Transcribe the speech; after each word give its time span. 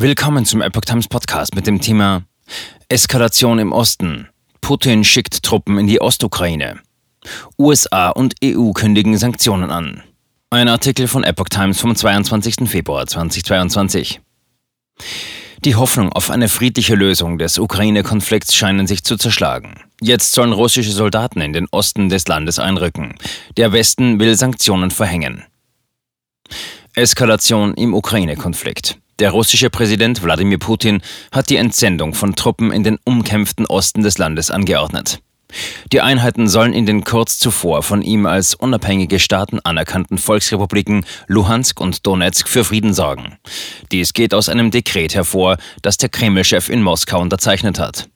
Willkommen 0.00 0.44
zum 0.44 0.62
Epoch 0.62 0.82
Times 0.82 1.08
Podcast 1.08 1.56
mit 1.56 1.66
dem 1.66 1.80
Thema 1.80 2.22
Eskalation 2.88 3.58
im 3.58 3.72
Osten. 3.72 4.28
Putin 4.60 5.02
schickt 5.02 5.42
Truppen 5.42 5.76
in 5.76 5.88
die 5.88 6.00
Ostukraine. 6.00 6.78
USA 7.58 8.10
und 8.10 8.36
EU 8.44 8.70
kündigen 8.70 9.18
Sanktionen 9.18 9.72
an. 9.72 10.04
Ein 10.50 10.68
Artikel 10.68 11.08
von 11.08 11.24
Epoch 11.24 11.48
Times 11.48 11.80
vom 11.80 11.96
22. 11.96 12.68
Februar 12.68 13.08
2022. 13.08 14.20
Die 15.64 15.74
Hoffnung 15.74 16.12
auf 16.12 16.30
eine 16.30 16.48
friedliche 16.48 16.94
Lösung 16.94 17.36
des 17.36 17.58
Ukraine-Konflikts 17.58 18.54
scheinen 18.54 18.86
sich 18.86 19.02
zu 19.02 19.16
zerschlagen. 19.16 19.80
Jetzt 20.00 20.30
sollen 20.30 20.52
russische 20.52 20.92
Soldaten 20.92 21.40
in 21.40 21.52
den 21.52 21.66
Osten 21.72 22.08
des 22.08 22.28
Landes 22.28 22.60
einrücken. 22.60 23.16
Der 23.56 23.72
Westen 23.72 24.20
will 24.20 24.36
Sanktionen 24.36 24.92
verhängen. 24.92 25.42
Eskalation 26.98 27.74
im 27.74 27.94
Ukraine-Konflikt. 27.94 28.98
Der 29.20 29.30
russische 29.30 29.70
Präsident 29.70 30.22
Wladimir 30.22 30.58
Putin 30.58 31.00
hat 31.32 31.48
die 31.48 31.56
Entsendung 31.56 32.14
von 32.14 32.34
Truppen 32.34 32.72
in 32.72 32.82
den 32.82 32.98
umkämpften 33.04 33.66
Osten 33.66 34.02
des 34.02 34.18
Landes 34.18 34.50
angeordnet. 34.50 35.20
Die 35.92 36.00
Einheiten 36.00 36.48
sollen 36.48 36.72
in 36.72 36.86
den 36.86 37.04
kurz 37.04 37.38
zuvor 37.38 37.82
von 37.82 38.02
ihm 38.02 38.26
als 38.26 38.54
unabhängige 38.54 39.18
Staaten 39.18 39.60
anerkannten 39.60 40.18
Volksrepubliken 40.18 41.04
Luhansk 41.26 41.80
und 41.80 42.06
Donetsk 42.06 42.48
für 42.48 42.64
Frieden 42.64 42.92
sorgen. 42.92 43.38
Dies 43.90 44.12
geht 44.12 44.34
aus 44.34 44.48
einem 44.48 44.70
Dekret 44.70 45.14
hervor, 45.14 45.56
das 45.82 45.96
der 45.96 46.10
Kreml-Chef 46.10 46.68
in 46.68 46.82
Moskau 46.82 47.20
unterzeichnet 47.20 47.78
hat. 47.78 48.08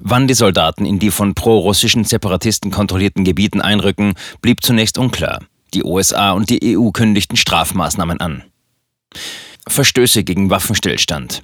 Wann 0.00 0.28
die 0.28 0.34
Soldaten 0.34 0.86
in 0.86 0.98
die 0.98 1.10
von 1.10 1.34
pro-russischen 1.34 2.04
Separatisten 2.04 2.70
kontrollierten 2.70 3.24
Gebieten 3.24 3.60
einrücken, 3.60 4.14
blieb 4.40 4.62
zunächst 4.62 4.98
unklar. 4.98 5.40
Die 5.74 5.84
USA 5.84 6.32
und 6.32 6.50
die 6.50 6.76
EU 6.76 6.90
kündigten 6.90 7.36
Strafmaßnahmen 7.36 8.20
an. 8.20 8.44
Verstöße 9.68 10.24
gegen 10.24 10.50
Waffenstillstand. 10.50 11.42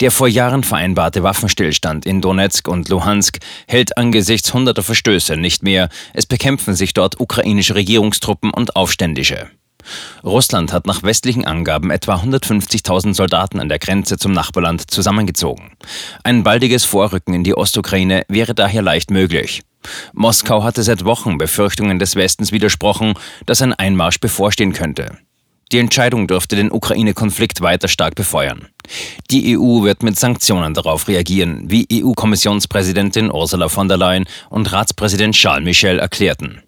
Der 0.00 0.10
vor 0.10 0.28
Jahren 0.28 0.64
vereinbarte 0.64 1.22
Waffenstillstand 1.22 2.06
in 2.06 2.20
Donetsk 2.20 2.68
und 2.68 2.88
Luhansk 2.88 3.38
hält 3.66 3.96
angesichts 3.96 4.52
hunderter 4.52 4.82
Verstöße 4.82 5.36
nicht 5.36 5.62
mehr. 5.62 5.88
Es 6.14 6.26
bekämpfen 6.26 6.74
sich 6.74 6.94
dort 6.94 7.20
ukrainische 7.20 7.74
Regierungstruppen 7.74 8.50
und 8.50 8.76
Aufständische. 8.76 9.50
Russland 10.24 10.72
hat 10.72 10.86
nach 10.86 11.02
westlichen 11.02 11.44
Angaben 11.44 11.90
etwa 11.90 12.16
150.000 12.16 13.14
Soldaten 13.14 13.60
an 13.60 13.68
der 13.68 13.78
Grenze 13.78 14.18
zum 14.18 14.32
Nachbarland 14.32 14.90
zusammengezogen. 14.90 15.72
Ein 16.24 16.42
baldiges 16.42 16.84
Vorrücken 16.84 17.34
in 17.34 17.44
die 17.44 17.56
Ostukraine 17.56 18.24
wäre 18.28 18.54
daher 18.54 18.82
leicht 18.82 19.10
möglich. 19.10 19.62
Moskau 20.12 20.64
hatte 20.64 20.82
seit 20.82 21.04
Wochen 21.04 21.38
Befürchtungen 21.38 21.98
des 21.98 22.16
Westens 22.16 22.52
widersprochen, 22.52 23.14
dass 23.46 23.62
ein 23.62 23.72
Einmarsch 23.72 24.20
bevorstehen 24.20 24.72
könnte. 24.72 25.16
Die 25.70 25.78
Entscheidung 25.78 26.26
dürfte 26.26 26.56
den 26.56 26.72
Ukraine-Konflikt 26.72 27.60
weiter 27.60 27.88
stark 27.88 28.14
befeuern. 28.14 28.68
Die 29.30 29.56
EU 29.58 29.82
wird 29.82 30.02
mit 30.02 30.18
Sanktionen 30.18 30.74
darauf 30.74 31.08
reagieren, 31.08 31.70
wie 31.70 31.86
EU-Kommissionspräsidentin 31.92 33.30
Ursula 33.30 33.68
von 33.68 33.88
der 33.88 33.96
Leyen 33.96 34.26
und 34.50 34.72
Ratspräsident 34.72 35.34
Charles 35.34 35.64
Michel 35.64 35.98
erklärten. 35.98 36.62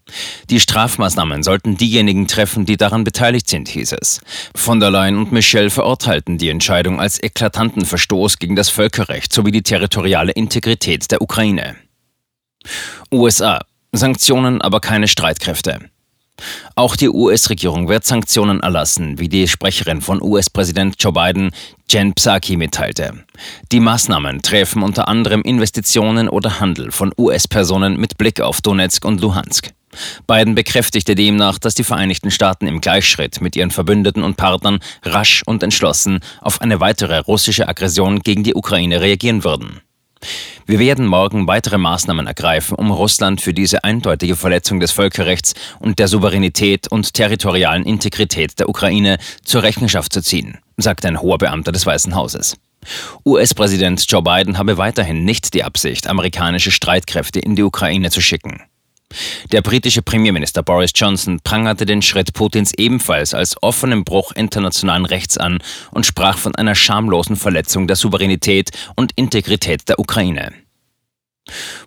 Die 0.50 0.60
Strafmaßnahmen 0.60 1.42
sollten 1.42 1.76
diejenigen 1.76 2.26
treffen, 2.26 2.66
die 2.66 2.76
daran 2.76 3.04
beteiligt 3.04 3.48
sind, 3.48 3.68
hieß 3.68 3.92
es. 3.92 4.20
Von 4.54 4.80
der 4.80 4.90
Leyen 4.90 5.16
und 5.16 5.32
Michel 5.32 5.70
verurteilten 5.70 6.38
die 6.38 6.48
Entscheidung 6.48 7.00
als 7.00 7.22
eklatanten 7.22 7.84
Verstoß 7.84 8.38
gegen 8.38 8.56
das 8.56 8.68
Völkerrecht 8.68 9.32
sowie 9.32 9.52
die 9.52 9.62
territoriale 9.62 10.32
Integrität 10.32 11.10
der 11.10 11.22
Ukraine. 11.22 11.76
USA. 13.12 13.60
Sanktionen, 13.92 14.60
aber 14.62 14.80
keine 14.80 15.08
Streitkräfte. 15.08 15.90
Auch 16.74 16.96
die 16.96 17.08
US-Regierung 17.08 17.88
wird 17.88 18.04
Sanktionen 18.04 18.60
erlassen, 18.60 19.18
wie 19.18 19.28
die 19.28 19.48
Sprecherin 19.48 20.00
von 20.00 20.22
US-Präsident 20.22 20.96
Joe 20.98 21.12
Biden, 21.12 21.50
Jen 21.88 22.14
Psaki, 22.14 22.56
mitteilte. 22.56 23.24
Die 23.72 23.80
Maßnahmen 23.80 24.42
treffen 24.42 24.82
unter 24.82 25.08
anderem 25.08 25.42
Investitionen 25.42 26.28
oder 26.28 26.60
Handel 26.60 26.90
von 26.90 27.12
US-Personen 27.18 27.98
mit 27.98 28.18
Blick 28.18 28.40
auf 28.40 28.60
Donetsk 28.60 29.04
und 29.04 29.20
Luhansk. 29.20 29.70
Biden 30.26 30.54
bekräftigte 30.54 31.14
demnach, 31.14 31.58
dass 31.58 31.74
die 31.74 31.84
Vereinigten 31.84 32.30
Staaten 32.30 32.66
im 32.66 32.80
Gleichschritt 32.80 33.40
mit 33.40 33.56
ihren 33.56 33.70
Verbündeten 33.70 34.22
und 34.22 34.36
Partnern 34.36 34.78
rasch 35.02 35.42
und 35.46 35.62
entschlossen 35.62 36.20
auf 36.40 36.60
eine 36.60 36.80
weitere 36.80 37.18
russische 37.18 37.68
Aggression 37.68 38.20
gegen 38.20 38.44
die 38.44 38.54
Ukraine 38.54 39.00
reagieren 39.00 39.44
würden. 39.44 39.80
Wir 40.66 40.78
werden 40.78 41.06
morgen 41.06 41.46
weitere 41.46 41.78
Maßnahmen 41.78 42.26
ergreifen, 42.26 42.76
um 42.76 42.90
Russland 42.90 43.40
für 43.40 43.54
diese 43.54 43.84
eindeutige 43.84 44.36
Verletzung 44.36 44.78
des 44.78 44.92
Völkerrechts 44.92 45.54
und 45.78 45.98
der 45.98 46.08
Souveränität 46.08 46.88
und 46.88 47.14
territorialen 47.14 47.84
Integrität 47.84 48.58
der 48.58 48.68
Ukraine 48.68 49.18
zur 49.44 49.62
Rechenschaft 49.62 50.12
zu 50.12 50.22
ziehen, 50.22 50.58
sagte 50.76 51.08
ein 51.08 51.20
hoher 51.20 51.38
Beamter 51.38 51.72
des 51.72 51.86
Weißen 51.86 52.14
Hauses. 52.14 52.56
US-Präsident 53.26 54.04
Joe 54.08 54.22
Biden 54.22 54.58
habe 54.58 54.78
weiterhin 54.78 55.24
nicht 55.24 55.54
die 55.54 55.64
Absicht, 55.64 56.06
amerikanische 56.06 56.70
Streitkräfte 56.70 57.40
in 57.40 57.56
die 57.56 57.62
Ukraine 57.62 58.10
zu 58.10 58.20
schicken. 58.20 58.62
Der 59.52 59.62
britische 59.62 60.02
Premierminister 60.02 60.62
Boris 60.62 60.92
Johnson 60.94 61.40
prangerte 61.42 61.86
den 61.86 62.02
Schritt 62.02 62.32
Putins 62.32 62.72
ebenfalls 62.76 63.34
als 63.34 63.60
offenen 63.62 64.04
Bruch 64.04 64.32
internationalen 64.32 65.04
Rechts 65.04 65.36
an 65.38 65.58
und 65.90 66.06
sprach 66.06 66.38
von 66.38 66.54
einer 66.54 66.74
schamlosen 66.74 67.36
Verletzung 67.36 67.86
der 67.86 67.96
Souveränität 67.96 68.70
und 68.96 69.12
Integrität 69.16 69.88
der 69.88 69.98
Ukraine. 69.98 70.52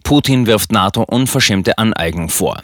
Putin 0.03 0.45
wirft 0.45 0.71
NATO 0.71 1.03
unverschämte 1.03 1.77
Aneignung 1.77 2.29
vor. 2.29 2.61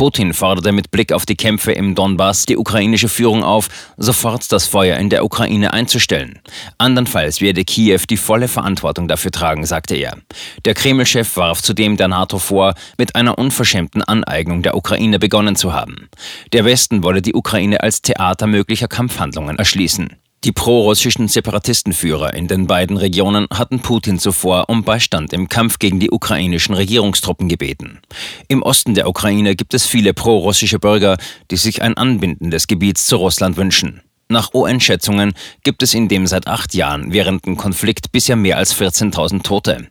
Putin 0.00 0.32
forderte 0.32 0.72
mit 0.72 0.90
Blick 0.90 1.12
auf 1.12 1.26
die 1.26 1.36
Kämpfe 1.36 1.72
im 1.72 1.94
Donbass 1.94 2.46
die 2.46 2.56
ukrainische 2.56 3.10
Führung 3.10 3.44
auf, 3.44 3.68
sofort 3.98 4.50
das 4.50 4.66
Feuer 4.66 4.96
in 4.96 5.10
der 5.10 5.26
Ukraine 5.26 5.74
einzustellen. 5.74 6.38
Andernfalls 6.78 7.42
werde 7.42 7.66
Kiew 7.66 8.00
die 8.08 8.16
volle 8.16 8.48
Verantwortung 8.48 9.08
dafür 9.08 9.30
tragen, 9.30 9.66
sagte 9.66 9.96
er. 9.96 10.16
Der 10.64 10.72
Kreml-Chef 10.72 11.36
warf 11.36 11.60
zudem 11.60 11.98
der 11.98 12.08
NATO 12.08 12.38
vor, 12.38 12.72
mit 12.96 13.14
einer 13.14 13.36
unverschämten 13.36 14.02
Aneignung 14.02 14.62
der 14.62 14.74
Ukraine 14.74 15.18
begonnen 15.18 15.54
zu 15.54 15.74
haben. 15.74 16.08
Der 16.54 16.64
Westen 16.64 17.02
wolle 17.04 17.20
die 17.20 17.34
Ukraine 17.34 17.82
als 17.82 18.00
Theater 18.00 18.46
möglicher 18.46 18.88
Kampfhandlungen 18.88 19.58
erschließen. 19.58 20.16
Die 20.42 20.52
pro-russischen 20.52 21.28
Separatistenführer 21.28 22.32
in 22.32 22.48
den 22.48 22.66
beiden 22.66 22.96
Regionen 22.96 23.46
hatten 23.52 23.80
Putin 23.80 24.18
zuvor 24.18 24.70
um 24.70 24.84
Beistand 24.84 25.34
im 25.34 25.50
Kampf 25.50 25.78
gegen 25.78 26.00
die 26.00 26.10
ukrainischen 26.10 26.74
Regierungstruppen 26.74 27.46
gebeten. 27.46 28.00
Im 28.48 28.62
Osten 28.62 28.94
der 28.94 29.06
Ukraine 29.06 29.54
gibt 29.54 29.74
es 29.74 29.84
viele 29.84 30.14
pro-russische 30.14 30.78
Bürger, 30.78 31.18
die 31.50 31.58
sich 31.58 31.82
ein 31.82 31.94
Anbinden 31.94 32.50
des 32.50 32.68
Gebiets 32.68 33.04
zu 33.04 33.16
Russland 33.16 33.58
wünschen. 33.58 34.00
Nach 34.30 34.54
UN-Schätzungen 34.54 35.34
gibt 35.62 35.82
es 35.82 35.92
in 35.92 36.08
dem 36.08 36.26
seit 36.26 36.46
acht 36.46 36.72
Jahren 36.72 37.12
währenden 37.12 37.58
Konflikt 37.58 38.10
bisher 38.10 38.36
mehr 38.36 38.56
als 38.56 38.74
14.000 38.74 39.42
Tote. 39.42 39.88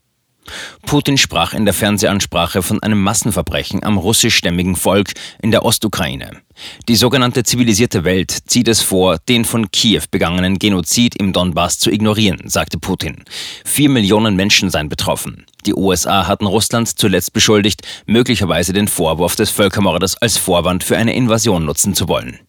Putin 0.86 1.18
sprach 1.18 1.54
in 1.54 1.66
der 1.66 1.74
Fernsehansprache 1.74 2.62
von 2.62 2.82
einem 2.82 3.02
Massenverbrechen 3.02 3.84
am 3.84 3.98
russischstämmigen 3.98 4.76
Volk 4.76 5.14
in 5.42 5.52
der 5.52 5.66
Ostukraine. 5.66 6.42
Die 6.88 6.96
sogenannte 6.96 7.44
zivilisierte 7.44 8.04
Welt 8.04 8.32
zieht 8.48 8.68
es 8.68 8.82
vor, 8.82 9.18
den 9.18 9.46
von 9.46 9.72
Kiew 9.72 10.04
begangenen 10.12 10.60
Genozid 10.60 11.16
im 11.16 11.34
Donbass 11.34 11.80
zu 11.80 11.92
ignorieren, 11.92 12.42
sagte 12.46 12.78
Putin. 12.78 13.24
Vier 13.64 13.90
Millionen 13.90 14.36
Menschen 14.36 14.70
seien 14.70 14.90
betroffen. 14.90 15.46
Die 15.66 15.74
USA 15.74 16.28
hatten 16.28 16.46
Russland 16.46 16.88
zuletzt 16.88 17.34
beschuldigt, 17.34 17.82
möglicherweise 18.06 18.74
den 18.74 18.88
Vorwurf 18.88 19.36
des 19.36 19.50
Völkermordes 19.50 20.18
als 20.18 20.38
Vorwand 20.38 20.84
für 20.84 20.98
eine 20.98 21.16
Invasion 21.16 21.66
nutzen 21.66 21.94
zu 21.94 22.08
wollen. 22.08 22.40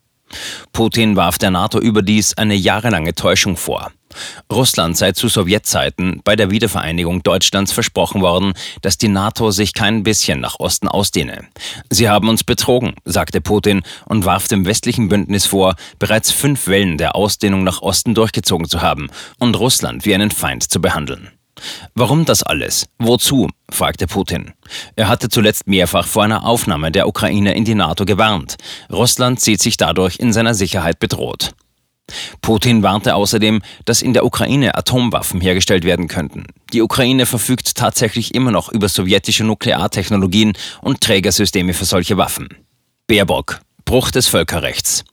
Putin 0.72 1.16
warf 1.16 1.38
der 1.38 1.50
NATO 1.50 1.78
überdies 1.78 2.36
eine 2.36 2.54
jahrelange 2.54 3.14
Täuschung 3.14 3.56
vor. 3.56 3.92
Russland 4.52 4.96
sei 4.96 5.12
zu 5.12 5.28
Sowjetzeiten 5.28 6.20
bei 6.24 6.36
der 6.36 6.50
Wiedervereinigung 6.50 7.22
Deutschlands 7.22 7.72
versprochen 7.72 8.20
worden, 8.20 8.54
dass 8.82 8.98
die 8.98 9.08
NATO 9.08 9.50
sich 9.50 9.72
kein 9.72 10.02
bisschen 10.02 10.41
nach 10.41 10.58
Osten 10.58 10.88
ausdehne. 10.88 11.46
Sie 11.91 12.08
haben 12.08 12.28
uns 12.28 12.44
betrogen, 12.44 12.94
sagte 13.04 13.41
Putin 13.41 13.82
und 14.06 14.24
warf 14.24 14.48
dem 14.48 14.66
westlichen 14.66 15.08
Bündnis 15.08 15.46
vor, 15.46 15.76
bereits 15.98 16.32
fünf 16.32 16.66
Wellen 16.66 16.98
der 16.98 17.14
Ausdehnung 17.14 17.62
nach 17.62 17.82
Osten 17.82 18.14
durchgezogen 18.14 18.68
zu 18.68 18.82
haben 18.82 19.08
und 19.38 19.58
Russland 19.58 20.04
wie 20.04 20.14
einen 20.14 20.30
Feind 20.30 20.71
zu 20.71 20.80
behandeln. 20.80 21.30
Warum 21.95 22.24
das 22.24 22.42
alles? 22.42 22.86
Wozu? 22.98 23.48
fragte 23.71 24.07
Putin. 24.07 24.53
Er 24.97 25.09
hatte 25.09 25.28
zuletzt 25.28 25.66
mehrfach 25.66 26.07
vor 26.07 26.24
einer 26.24 26.45
Aufnahme 26.45 26.91
der 26.91 27.09
Ukraine 27.09 27.54
in 27.54 27.65
die 27.65 27.74
NATO 27.74 28.04
gewarnt. 28.04 28.57
Russland 28.92 29.41
sieht 29.41 29.60
sich 29.60 29.77
dadurch 29.77 30.18
in 30.18 30.33
seiner 30.33 30.54
Sicherheit 30.54 30.98
bedroht. 30.98 31.53
Putin 32.41 32.83
warnte 32.83 33.15
außerdem, 33.15 33.62
dass 33.84 34.03
in 34.03 34.12
der 34.12 34.24
Ukraine 34.24 34.77
Atomwaffen 34.77 35.41
hergestellt 35.41 35.84
werden 35.84 36.09
könnten. 36.09 36.47
Die 36.72 36.83
Ukraine 36.83 37.27
verfügt 37.27 37.77
tatsächlich 37.77 38.34
immer 38.34 38.51
noch 38.51 38.71
über 38.71 38.89
sowjetische 38.89 39.45
Nukleartechnologien 39.45 40.54
und 40.83 41.01
Trägersysteme 41.01 41.74
für 41.74 41.84
solche 41.84 42.16
Waffen. 42.16 42.48
Baerbock. 43.06 43.60
Bruch 43.84 44.10
des 44.10 44.28
Völkerrechts. 44.28 45.04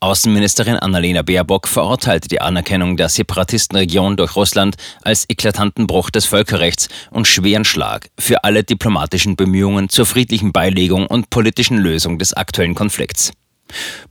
Außenministerin 0.00 0.76
Annalena 0.76 1.22
Baerbock 1.22 1.66
verurteilte 1.66 2.28
die 2.28 2.40
Anerkennung 2.40 2.96
der 2.96 3.08
Separatistenregion 3.08 4.16
durch 4.16 4.36
Russland 4.36 4.76
als 5.02 5.24
eklatanten 5.28 5.88
Bruch 5.88 6.10
des 6.10 6.24
Völkerrechts 6.24 6.88
und 7.10 7.26
schweren 7.26 7.64
Schlag 7.64 8.08
für 8.16 8.44
alle 8.44 8.62
diplomatischen 8.62 9.34
Bemühungen 9.34 9.88
zur 9.88 10.06
friedlichen 10.06 10.52
Beilegung 10.52 11.08
und 11.08 11.30
politischen 11.30 11.78
Lösung 11.78 12.18
des 12.18 12.32
aktuellen 12.32 12.76
Konflikts. 12.76 13.32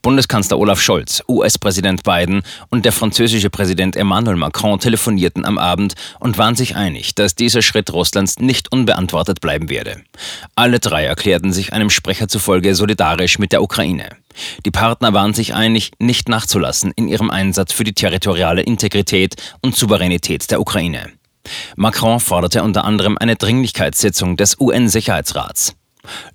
Bundeskanzler 0.01 0.59
Olaf 0.59 0.79
Scholz, 0.81 1.23
US-Präsident 1.27 2.03
Biden 2.03 2.43
und 2.69 2.85
der 2.85 2.91
französische 2.91 3.49
Präsident 3.49 3.95
Emmanuel 3.95 4.37
Macron 4.37 4.79
telefonierten 4.79 5.45
am 5.45 5.57
Abend 5.57 5.95
und 6.19 6.37
waren 6.37 6.55
sich 6.55 6.75
einig, 6.75 7.15
dass 7.15 7.35
dieser 7.35 7.61
Schritt 7.61 7.91
Russlands 7.93 8.39
nicht 8.39 8.71
unbeantwortet 8.71 9.41
bleiben 9.41 9.69
werde. 9.69 10.01
Alle 10.55 10.79
drei 10.79 11.05
erklärten 11.05 11.53
sich 11.53 11.73
einem 11.73 11.89
Sprecher 11.89 12.27
zufolge 12.27 12.75
solidarisch 12.75 13.39
mit 13.39 13.51
der 13.51 13.63
Ukraine. 13.63 14.09
Die 14.65 14.71
Partner 14.71 15.13
waren 15.13 15.33
sich 15.33 15.53
einig, 15.53 15.91
nicht 15.99 16.29
nachzulassen 16.29 16.91
in 16.95 17.07
ihrem 17.07 17.31
Einsatz 17.31 17.73
für 17.73 17.83
die 17.83 17.93
territoriale 17.93 18.61
Integrität 18.61 19.35
und 19.61 19.75
Souveränität 19.75 20.51
der 20.51 20.61
Ukraine. 20.61 21.11
Macron 21.75 22.19
forderte 22.19 22.61
unter 22.63 22.83
anderem 22.83 23.17
eine 23.17 23.35
Dringlichkeitssitzung 23.35 24.37
des 24.37 24.59
UN-Sicherheitsrats. 24.59 25.76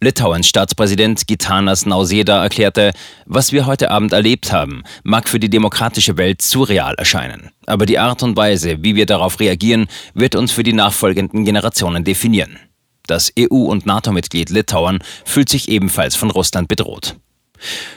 Litauens 0.00 0.48
Staatspräsident 0.48 1.26
Gitanas 1.26 1.86
Nauseda 1.86 2.42
erklärte, 2.42 2.92
was 3.26 3.52
wir 3.52 3.66
heute 3.66 3.90
Abend 3.90 4.12
erlebt 4.12 4.52
haben, 4.52 4.82
mag 5.02 5.28
für 5.28 5.40
die 5.40 5.50
demokratische 5.50 6.16
Welt 6.16 6.42
surreal 6.42 6.94
erscheinen. 6.94 7.50
Aber 7.66 7.86
die 7.86 7.98
Art 7.98 8.22
und 8.22 8.36
Weise, 8.36 8.82
wie 8.82 8.96
wir 8.96 9.06
darauf 9.06 9.40
reagieren, 9.40 9.86
wird 10.14 10.34
uns 10.34 10.52
für 10.52 10.62
die 10.62 10.72
nachfolgenden 10.72 11.44
Generationen 11.44 12.04
definieren. 12.04 12.58
Das 13.06 13.32
EU- 13.38 13.66
und 13.66 13.86
NATO-Mitglied 13.86 14.50
Litauen 14.50 15.00
fühlt 15.24 15.48
sich 15.48 15.68
ebenfalls 15.68 16.14
von 16.14 16.30
Russland 16.30 16.68
bedroht. 16.68 17.16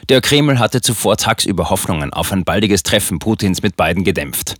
Der 0.10 0.22
Kreml 0.22 0.60
hatte 0.60 0.81
zuvor 0.81 1.18
tagsüber 1.18 1.69
Hoffnungen 1.69 2.13
auf 2.13 2.31
ein 2.31 2.44
baldiges 2.44 2.83
Treffen 2.83 3.19
Putins 3.19 3.62
mit 3.62 3.75
beiden 3.75 4.04
gedämpft. 4.04 4.56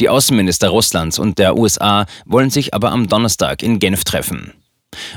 Die 0.00 0.08
Außenminister 0.08 0.68
Russlands 0.68 1.18
und 1.18 1.38
der 1.38 1.56
USA 1.56 2.06
wollen 2.24 2.50
sich 2.50 2.74
aber 2.74 2.90
am 2.92 3.08
Donnerstag 3.08 3.62
in 3.62 3.78
Genf 3.78 4.04
treffen. 4.04 4.52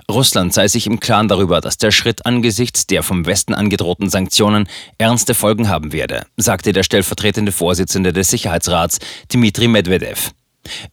Russland 0.10 0.54
sei 0.54 0.68
sich 0.68 0.88
im 0.88 1.00
Klaren 1.00 1.28
darüber, 1.28 1.62
dass 1.62 1.78
der 1.78 1.92
Schritt 1.92 2.26
angesichts 2.26 2.88
der 2.88 3.04
vom 3.04 3.26
Westen 3.26 3.54
angedrohten 3.54 4.10
Sanktionen 4.10 4.68
ernste 4.98 5.34
Folgen 5.34 5.70
haben 5.70 5.92
werde, 5.92 6.26
sagte 6.38 6.74
der 6.74 6.84
stellvertretende 6.84 7.52
Vorsitzende 7.52 8.14
des 8.14 8.30
Sicherheitsrats 8.30 9.00
Dmitri 9.32 9.68
Medvedev. 9.68 10.32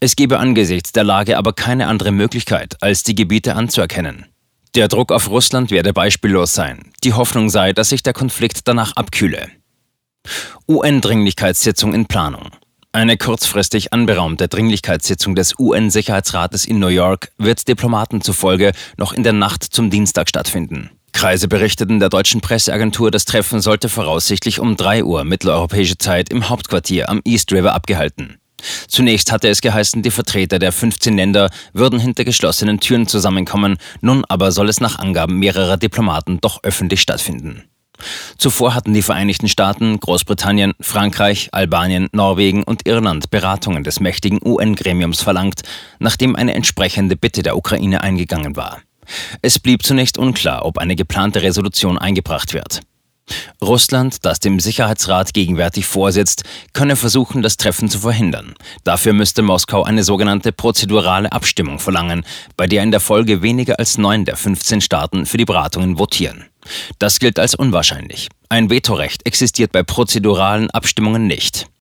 Es 0.00 0.16
gebe 0.16 0.38
angesichts 0.38 0.92
der 0.92 1.04
Lage 1.04 1.36
aber 1.38 1.52
keine 1.52 1.86
andere 1.86 2.12
Möglichkeit, 2.12 2.76
als 2.80 3.02
die 3.02 3.14
Gebiete 3.14 3.54
anzuerkennen. 3.54 4.26
Der 4.74 4.88
Druck 4.88 5.10
auf 5.10 5.28
Russland 5.30 5.70
werde 5.70 5.92
beispiellos 5.92 6.52
sein. 6.52 6.92
Die 7.02 7.12
Hoffnung 7.12 7.50
sei, 7.50 7.72
dass 7.72 7.88
sich 7.88 8.02
der 8.02 8.12
Konflikt 8.12 8.68
danach 8.68 8.94
abkühle. 8.94 9.48
UN-Dringlichkeitssitzung 10.68 11.92
in 11.92 12.06
Planung. 12.06 12.50
Eine 12.92 13.16
kurzfristig 13.16 13.92
anberaumte 13.92 14.48
Dringlichkeitssitzung 14.48 15.36
des 15.36 15.56
UN-Sicherheitsrates 15.60 16.64
in 16.64 16.80
New 16.80 16.88
York 16.88 17.30
wird 17.38 17.68
Diplomaten 17.68 18.20
zufolge 18.20 18.72
noch 18.96 19.12
in 19.12 19.22
der 19.22 19.32
Nacht 19.32 19.62
zum 19.62 19.90
Dienstag 19.90 20.28
stattfinden. 20.28 20.90
Kreise 21.12 21.46
berichteten 21.46 22.00
der 22.00 22.08
deutschen 22.08 22.40
Presseagentur, 22.40 23.12
das 23.12 23.26
Treffen 23.26 23.60
sollte 23.60 23.88
voraussichtlich 23.88 24.58
um 24.58 24.76
3 24.76 25.04
Uhr 25.04 25.22
mitteleuropäische 25.22 25.98
Zeit 25.98 26.30
im 26.30 26.48
Hauptquartier 26.48 27.08
am 27.08 27.20
East 27.24 27.52
River 27.52 27.74
abgehalten. 27.74 28.38
Zunächst 28.88 29.30
hatte 29.30 29.48
es 29.48 29.60
geheißen, 29.60 30.02
die 30.02 30.10
Vertreter 30.10 30.58
der 30.58 30.72
15 30.72 31.16
Länder 31.16 31.50
würden 31.72 32.00
hinter 32.00 32.24
geschlossenen 32.24 32.80
Türen 32.80 33.06
zusammenkommen, 33.06 33.78
nun 34.00 34.24
aber 34.28 34.50
soll 34.50 34.68
es 34.68 34.80
nach 34.80 34.98
Angaben 34.98 35.38
mehrerer 35.38 35.76
Diplomaten 35.76 36.40
doch 36.40 36.64
öffentlich 36.64 37.00
stattfinden. 37.00 37.69
Zuvor 38.38 38.74
hatten 38.74 38.94
die 38.94 39.02
Vereinigten 39.02 39.48
Staaten, 39.48 39.98
Großbritannien, 39.98 40.72
Frankreich, 40.80 41.48
Albanien, 41.52 42.08
Norwegen 42.12 42.62
und 42.62 42.86
Irland 42.86 43.30
Beratungen 43.30 43.84
des 43.84 44.00
mächtigen 44.00 44.40
UN-Gremiums 44.44 45.22
verlangt, 45.22 45.62
nachdem 45.98 46.36
eine 46.36 46.54
entsprechende 46.54 47.16
Bitte 47.16 47.42
der 47.42 47.56
Ukraine 47.56 48.02
eingegangen 48.02 48.56
war. 48.56 48.80
Es 49.42 49.58
blieb 49.58 49.82
zunächst 49.82 50.18
unklar, 50.18 50.64
ob 50.64 50.78
eine 50.78 50.96
geplante 50.96 51.42
Resolution 51.42 51.98
eingebracht 51.98 52.54
wird. 52.54 52.80
Russland, 53.62 54.24
das 54.24 54.40
dem 54.40 54.60
Sicherheitsrat 54.60 55.34
gegenwärtig 55.34 55.86
vorsitzt, 55.86 56.44
könne 56.72 56.96
versuchen, 56.96 57.42
das 57.42 57.56
Treffen 57.56 57.88
zu 57.88 58.00
verhindern. 58.00 58.54
Dafür 58.84 59.12
müsste 59.12 59.42
Moskau 59.42 59.84
eine 59.84 60.04
sogenannte 60.04 60.52
prozedurale 60.52 61.32
Abstimmung 61.32 61.78
verlangen, 61.78 62.24
bei 62.56 62.66
der 62.66 62.82
in 62.82 62.90
der 62.90 63.00
Folge 63.00 63.42
weniger 63.42 63.78
als 63.78 63.98
neun 63.98 64.24
der 64.24 64.36
15 64.36 64.80
Staaten 64.80 65.26
für 65.26 65.36
die 65.36 65.44
Beratungen 65.44 65.98
votieren. 65.98 66.46
Das 66.98 67.18
gilt 67.18 67.38
als 67.38 67.54
unwahrscheinlich. 67.54 68.28
Ein 68.48 68.68
Vetorecht 68.68 69.26
existiert 69.26 69.72
bei 69.72 69.82
prozeduralen 69.82 70.70
Abstimmungen 70.70 71.26
nicht. 71.26 71.70